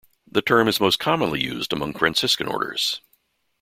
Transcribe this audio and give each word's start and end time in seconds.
The 0.25 0.41
term 0.41 0.67
is 0.67 0.79
most 0.79 0.97
commonly 0.97 1.43
used 1.43 1.71
among 1.71 1.93
Franciscan 1.93 2.47
Orders. 2.47 3.01